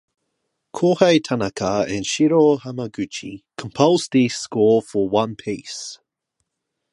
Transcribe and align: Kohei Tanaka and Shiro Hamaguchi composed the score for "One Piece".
Kohei 0.73 1.19
Tanaka 1.23 1.85
and 1.87 2.03
Shiro 2.07 2.57
Hamaguchi 2.57 3.43
composed 3.55 4.11
the 4.11 4.29
score 4.29 4.81
for 4.81 5.07
"One 5.07 5.35
Piece". 5.35 5.99